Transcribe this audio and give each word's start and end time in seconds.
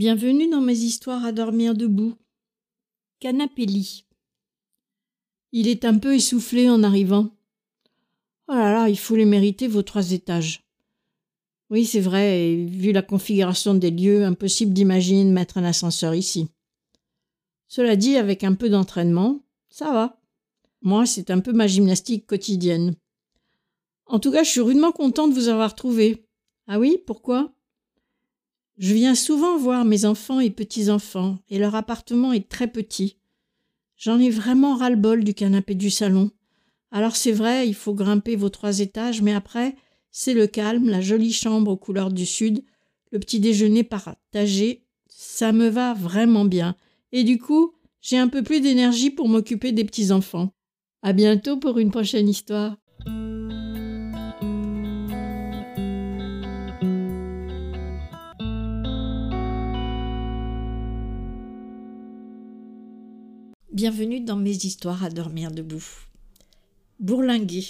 Bienvenue 0.00 0.48
dans 0.48 0.62
mes 0.62 0.78
histoires 0.78 1.26
à 1.26 1.30
dormir 1.30 1.74
debout. 1.74 2.14
Canapé 3.18 3.66
lit. 3.66 4.06
Il 5.52 5.68
est 5.68 5.84
un 5.84 5.98
peu 5.98 6.14
essoufflé 6.14 6.70
en 6.70 6.82
arrivant. 6.82 7.28
Oh 8.48 8.54
là 8.54 8.72
là, 8.72 8.88
il 8.88 8.98
faut 8.98 9.14
les 9.14 9.26
mériter 9.26 9.68
vos 9.68 9.82
trois 9.82 10.12
étages. 10.12 10.64
Oui, 11.68 11.84
c'est 11.84 12.00
vrai, 12.00 12.40
et 12.40 12.64
vu 12.64 12.92
la 12.92 13.02
configuration 13.02 13.74
des 13.74 13.90
lieux, 13.90 14.24
impossible 14.24 14.72
d'imaginer 14.72 15.24
mettre 15.24 15.58
un 15.58 15.64
ascenseur 15.64 16.14
ici. 16.14 16.48
Cela 17.68 17.94
dit, 17.94 18.16
avec 18.16 18.42
un 18.42 18.54
peu 18.54 18.70
d'entraînement, 18.70 19.44
ça 19.68 19.92
va. 19.92 20.18
Moi, 20.80 21.04
c'est 21.04 21.30
un 21.30 21.40
peu 21.40 21.52
ma 21.52 21.66
gymnastique 21.66 22.26
quotidienne. 22.26 22.96
En 24.06 24.18
tout 24.18 24.32
cas, 24.32 24.44
je 24.44 24.50
suis 24.50 24.62
rudement 24.62 24.92
content 24.92 25.28
de 25.28 25.34
vous 25.34 25.48
avoir 25.48 25.74
trouvé. 25.74 26.24
Ah 26.68 26.78
oui, 26.78 26.96
pourquoi? 27.06 27.52
Je 28.80 28.94
viens 28.94 29.14
souvent 29.14 29.58
voir 29.58 29.84
mes 29.84 30.06
enfants 30.06 30.40
et 30.40 30.48
petits-enfants, 30.48 31.36
et 31.50 31.58
leur 31.58 31.74
appartement 31.74 32.32
est 32.32 32.48
très 32.48 32.66
petit. 32.66 33.18
J'en 33.98 34.18
ai 34.18 34.30
vraiment 34.30 34.74
ras-le-bol 34.74 35.22
du 35.22 35.34
canapé 35.34 35.74
du 35.74 35.90
salon. 35.90 36.30
Alors 36.90 37.14
c'est 37.14 37.30
vrai, 37.30 37.68
il 37.68 37.74
faut 37.74 37.92
grimper 37.92 38.36
vos 38.36 38.48
trois 38.48 38.80
étages, 38.80 39.20
mais 39.20 39.34
après, 39.34 39.76
c'est 40.10 40.32
le 40.32 40.46
calme, 40.46 40.88
la 40.88 41.02
jolie 41.02 41.34
chambre 41.34 41.72
aux 41.72 41.76
couleurs 41.76 42.10
du 42.10 42.24
sud, 42.24 42.64
le 43.12 43.18
petit 43.18 43.38
déjeuner 43.38 43.84
partagé, 43.84 44.86
ça 45.08 45.52
me 45.52 45.68
va 45.68 45.92
vraiment 45.92 46.46
bien. 46.46 46.74
Et 47.12 47.22
du 47.22 47.38
coup, 47.38 47.74
j'ai 48.00 48.16
un 48.16 48.28
peu 48.28 48.42
plus 48.42 48.62
d'énergie 48.62 49.10
pour 49.10 49.28
m'occuper 49.28 49.72
des 49.72 49.84
petits-enfants. 49.84 50.54
À 51.02 51.12
bientôt 51.12 51.58
pour 51.58 51.78
une 51.78 51.90
prochaine 51.90 52.30
histoire. 52.30 52.78
Bienvenue 63.72 64.18
dans 64.18 64.34
mes 64.34 64.50
histoires 64.50 65.04
à 65.04 65.10
dormir 65.10 65.52
debout. 65.52 65.84
Bourlinguer. 66.98 67.64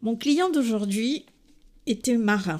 Mon 0.00 0.16
client 0.16 0.48
d'aujourd'hui 0.48 1.26
était 1.84 2.16
marin. 2.16 2.58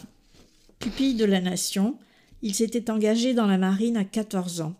Pupille 0.80 1.14
de 1.14 1.24
la 1.24 1.40
nation, 1.40 1.96
il 2.42 2.54
s'était 2.54 2.90
engagé 2.90 3.32
dans 3.32 3.46
la 3.46 3.56
marine 3.56 3.96
à 3.96 4.04
14 4.04 4.60
ans. 4.60 4.74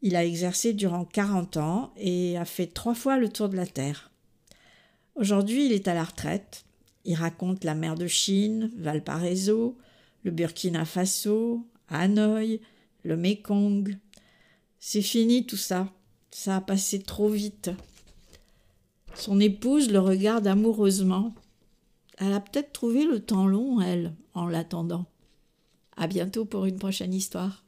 Il 0.00 0.14
a 0.14 0.24
exercé 0.24 0.74
durant 0.74 1.04
40 1.04 1.56
ans 1.56 1.92
et 1.96 2.38
a 2.38 2.44
fait 2.44 2.68
trois 2.68 2.94
fois 2.94 3.18
le 3.18 3.28
tour 3.28 3.48
de 3.48 3.56
la 3.56 3.66
Terre. 3.66 4.12
Aujourd'hui, 5.16 5.66
il 5.66 5.72
est 5.72 5.88
à 5.88 5.94
la 5.94 6.04
retraite. 6.04 6.66
Il 7.04 7.16
raconte 7.16 7.64
la 7.64 7.74
mer 7.74 7.96
de 7.96 8.06
Chine, 8.06 8.70
Valparaiso, 8.76 9.76
le 10.22 10.30
Burkina 10.30 10.84
Faso, 10.84 11.66
Hanoï, 11.88 12.60
le 13.02 13.16
Mekong, 13.16 13.96
c'est 14.80 15.02
fini 15.02 15.44
tout 15.44 15.58
ça. 15.58 15.88
Ça 16.30 16.56
a 16.56 16.60
passé 16.60 17.00
trop 17.02 17.28
vite. 17.28 17.70
Son 19.14 19.38
épouse 19.38 19.90
le 19.90 20.00
regarde 20.00 20.46
amoureusement. 20.46 21.34
Elle 22.16 22.32
a 22.32 22.40
peut-être 22.40 22.72
trouvé 22.72 23.04
le 23.04 23.20
temps 23.20 23.46
long, 23.46 23.80
elle, 23.80 24.14
en 24.34 24.46
l'attendant. 24.46 25.04
À 25.96 26.06
bientôt 26.06 26.44
pour 26.44 26.64
une 26.64 26.78
prochaine 26.78 27.12
histoire. 27.12 27.64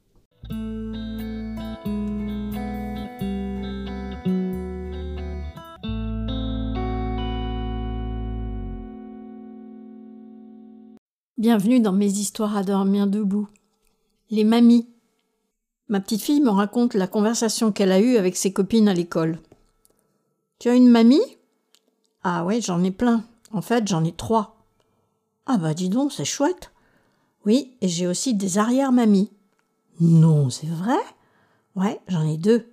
Bienvenue 11.36 11.80
dans 11.80 11.92
mes 11.92 12.06
histoires 12.06 12.56
à 12.56 12.62
dormir 12.62 13.06
debout. 13.06 13.48
Les 14.30 14.44
mamies. 14.44 14.91
Ma 15.92 16.00
petite 16.00 16.22
fille 16.22 16.40
me 16.40 16.48
raconte 16.48 16.94
la 16.94 17.06
conversation 17.06 17.70
qu'elle 17.70 17.92
a 17.92 18.00
eue 18.00 18.16
avec 18.16 18.34
ses 18.34 18.50
copines 18.50 18.88
à 18.88 18.94
l'école. 18.94 19.38
Tu 20.58 20.70
as 20.70 20.74
une 20.74 20.88
mamie? 20.88 21.20
Ah 22.22 22.46
ouais, 22.46 22.62
j'en 22.62 22.82
ai 22.82 22.90
plein. 22.90 23.24
En 23.52 23.60
fait, 23.60 23.86
j'en 23.86 24.02
ai 24.02 24.12
trois. 24.12 24.56
Ah 25.44 25.58
bah 25.58 25.74
dis 25.74 25.90
donc, 25.90 26.10
c'est 26.10 26.24
chouette. 26.24 26.72
Oui, 27.44 27.76
et 27.82 27.88
j'ai 27.88 28.06
aussi 28.06 28.32
des 28.32 28.56
arrière-mamies. 28.56 29.30
Non, 30.00 30.48
c'est 30.48 30.66
vrai? 30.66 30.96
Ouais, 31.76 32.00
j'en 32.08 32.26
ai 32.26 32.38
deux. 32.38 32.72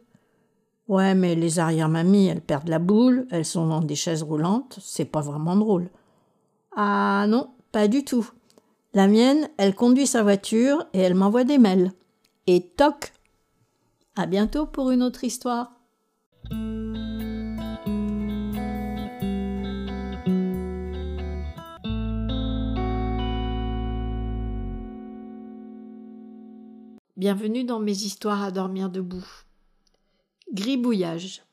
Ouais, 0.87 1.13
mais 1.13 1.35
les 1.35 1.59
arrière-mamies, 1.59 2.27
elles 2.27 2.39
perdent 2.39 2.69
la 2.69 2.79
boule, 2.79 3.27
elles 3.31 3.43
sont 3.43 3.67
dans 3.67 3.81
des 3.81 3.95
chaises 3.95 4.23
roulantes, 4.23 4.79
c'est 4.81 5.03
pas 5.03 5.19
vraiment 5.19 5.57
drôle. 5.57 5.89
Ah 6.73 7.25
non, 7.27 7.49
pas 7.73 7.89
du 7.89 8.05
tout. 8.05 8.29
La 8.93 9.09
mienne, 9.09 9.49
elle 9.57 9.75
conduit 9.75 10.07
sa 10.07 10.23
voiture 10.23 10.85
et 10.93 10.99
elle 10.99 11.15
m'envoie 11.15 11.43
des 11.43 11.57
mails 11.57 11.91
et 12.55 12.61
toc. 12.61 13.13
À 14.15 14.25
bientôt 14.25 14.65
pour 14.65 14.89
une 14.89 15.03
autre 15.03 15.23
histoire. 15.23 15.71
Bienvenue 27.17 27.65
dans 27.65 27.79
mes 27.79 27.91
histoires 27.91 28.41
à 28.41 28.49
dormir 28.49 28.89
debout. 28.89 29.27
Gribouillage. 30.51 31.43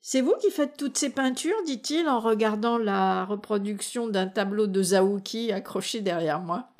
C'est 0.00 0.22
vous 0.22 0.34
qui 0.40 0.50
faites 0.50 0.78
toutes 0.78 0.96
ces 0.96 1.10
peintures 1.10 1.62
dit-il 1.66 2.08
en 2.08 2.20
regardant 2.20 2.78
la 2.78 3.26
reproduction 3.26 4.08
d'un 4.08 4.28
tableau 4.28 4.66
de 4.66 4.82
Zaouki 4.82 5.52
accroché 5.52 6.00
derrière 6.00 6.40
moi. 6.40 6.70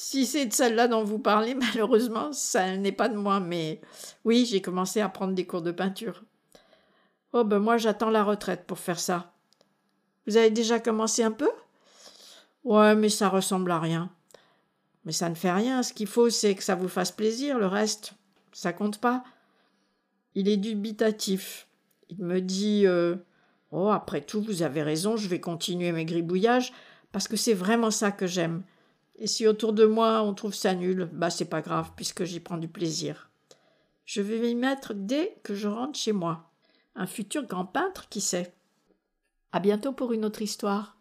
Si 0.00 0.26
c'est 0.26 0.46
de 0.46 0.52
celle-là 0.52 0.86
dont 0.86 1.02
vous 1.02 1.18
parlez, 1.18 1.54
malheureusement, 1.56 2.32
ça 2.32 2.76
n'est 2.76 2.92
pas 2.92 3.08
de 3.08 3.16
moi, 3.16 3.40
mais 3.40 3.80
oui, 4.24 4.46
j'ai 4.46 4.62
commencé 4.62 5.00
à 5.00 5.08
prendre 5.08 5.34
des 5.34 5.44
cours 5.44 5.60
de 5.60 5.72
peinture. 5.72 6.22
Oh 7.32 7.42
ben 7.42 7.58
moi 7.58 7.78
j'attends 7.78 8.08
la 8.08 8.22
retraite 8.22 8.64
pour 8.64 8.78
faire 8.78 9.00
ça. 9.00 9.34
Vous 10.24 10.36
avez 10.36 10.50
déjà 10.50 10.78
commencé 10.78 11.24
un 11.24 11.32
peu? 11.32 11.50
Ouais, 12.62 12.94
mais 12.94 13.08
ça 13.08 13.28
ressemble 13.28 13.72
à 13.72 13.80
rien. 13.80 14.08
Mais 15.04 15.10
ça 15.10 15.28
ne 15.28 15.34
fait 15.34 15.50
rien, 15.50 15.82
ce 15.82 15.92
qu'il 15.92 16.06
faut 16.06 16.30
c'est 16.30 16.54
que 16.54 16.62
ça 16.62 16.76
vous 16.76 16.88
fasse 16.88 17.10
plaisir, 17.10 17.58
le 17.58 17.66
reste, 17.66 18.12
ça 18.52 18.72
compte 18.72 19.00
pas. 19.00 19.24
Il 20.36 20.48
est 20.48 20.58
dubitatif. 20.58 21.66
Il 22.08 22.24
me 22.24 22.40
dit 22.40 22.86
euh, 22.86 23.16
Oh, 23.72 23.88
après 23.88 24.20
tout, 24.20 24.42
vous 24.42 24.62
avez 24.62 24.84
raison, 24.84 25.16
je 25.16 25.28
vais 25.28 25.40
continuer 25.40 25.90
mes 25.90 26.04
gribouillages, 26.04 26.72
parce 27.10 27.26
que 27.26 27.36
c'est 27.36 27.52
vraiment 27.52 27.90
ça 27.90 28.12
que 28.12 28.28
j'aime. 28.28 28.62
Et 29.18 29.26
si 29.26 29.46
autour 29.46 29.72
de 29.72 29.84
moi 29.84 30.22
on 30.22 30.32
trouve 30.32 30.54
ça 30.54 30.74
nul, 30.74 31.08
bah 31.12 31.28
c'est 31.28 31.44
pas 31.44 31.60
grave 31.60 31.90
puisque 31.96 32.24
j'y 32.24 32.40
prends 32.40 32.56
du 32.56 32.68
plaisir. 32.68 33.30
Je 34.04 34.22
vais 34.22 34.38
m'y 34.38 34.54
mettre 34.54 34.94
dès 34.94 35.36
que 35.42 35.54
je 35.54 35.68
rentre 35.68 35.98
chez 35.98 36.12
moi. 36.12 36.50
Un 36.94 37.06
futur 37.06 37.44
grand 37.44 37.66
peintre, 37.66 38.08
qui 38.08 38.20
sait? 38.20 38.54
À 39.52 39.60
bientôt 39.60 39.92
pour 39.92 40.12
une 40.12 40.24
autre 40.24 40.40
histoire. 40.40 40.96